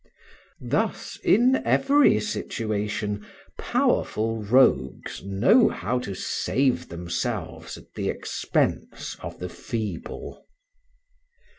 Thus, 0.67 1.19
in 1.23 1.57
every 1.57 2.19
situation, 2.19 3.23
powerful 3.59 4.41
rogues 4.41 5.21
know 5.23 5.69
how 5.69 5.99
to 5.99 6.15
save 6.15 6.87
themselves 6.89 7.77
at 7.77 7.93
the 7.93 8.09
expense 8.09 9.15
of 9.19 9.37
the 9.37 9.47
feeble. 9.47 10.43